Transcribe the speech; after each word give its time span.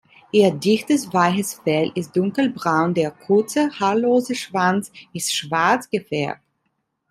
Ihr 0.31 0.49
dichtes, 0.49 1.13
weiches 1.13 1.53
Fell 1.63 1.91
ist 1.93 2.17
dunkelbraun, 2.17 2.95
der 2.95 3.11
kurze, 3.11 3.69
haarlose 3.79 4.33
Schwanz 4.33 4.91
ist 5.13 5.31
schwarz 5.31 5.87
gefärbt. 5.91 6.41